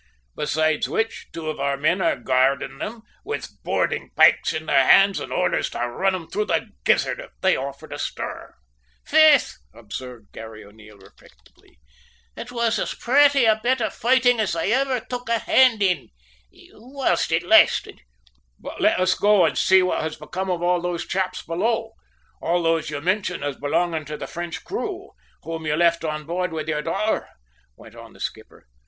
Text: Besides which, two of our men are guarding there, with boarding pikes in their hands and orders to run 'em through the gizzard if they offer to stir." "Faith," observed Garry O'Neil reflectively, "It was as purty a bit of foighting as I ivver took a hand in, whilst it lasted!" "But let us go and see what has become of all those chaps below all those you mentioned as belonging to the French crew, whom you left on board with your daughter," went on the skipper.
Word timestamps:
Besides 0.35 0.89
which, 0.89 1.27
two 1.31 1.47
of 1.47 1.59
our 1.59 1.77
men 1.77 2.01
are 2.01 2.15
guarding 2.15 2.79
there, 2.79 3.01
with 3.23 3.61
boarding 3.61 4.09
pikes 4.15 4.51
in 4.51 4.65
their 4.65 4.83
hands 4.87 5.19
and 5.19 5.31
orders 5.31 5.69
to 5.69 5.77
run 5.87 6.15
'em 6.15 6.27
through 6.27 6.45
the 6.45 6.71
gizzard 6.83 7.19
if 7.19 7.29
they 7.41 7.55
offer 7.55 7.87
to 7.87 7.99
stir." 7.99 8.55
"Faith," 9.05 9.59
observed 9.75 10.31
Garry 10.31 10.65
O'Neil 10.65 10.97
reflectively, 10.97 11.77
"It 12.35 12.51
was 12.51 12.79
as 12.79 12.95
purty 12.95 13.45
a 13.45 13.59
bit 13.61 13.79
of 13.79 13.93
foighting 13.93 14.39
as 14.39 14.55
I 14.55 14.71
ivver 14.71 15.01
took 15.07 15.29
a 15.29 15.37
hand 15.37 15.83
in, 15.83 16.09
whilst 16.73 17.31
it 17.31 17.43
lasted!" 17.43 18.01
"But 18.59 18.81
let 18.81 18.99
us 18.99 19.13
go 19.13 19.45
and 19.45 19.55
see 19.55 19.83
what 19.83 20.01
has 20.01 20.15
become 20.15 20.49
of 20.49 20.63
all 20.63 20.81
those 20.81 21.05
chaps 21.05 21.43
below 21.43 21.91
all 22.41 22.63
those 22.63 22.89
you 22.89 22.99
mentioned 23.01 23.43
as 23.43 23.55
belonging 23.55 24.05
to 24.05 24.17
the 24.17 24.25
French 24.25 24.63
crew, 24.63 25.11
whom 25.43 25.67
you 25.67 25.75
left 25.75 26.03
on 26.03 26.25
board 26.25 26.51
with 26.53 26.67
your 26.67 26.81
daughter," 26.81 27.29
went 27.75 27.93
on 27.93 28.13
the 28.13 28.19
skipper. 28.19 28.65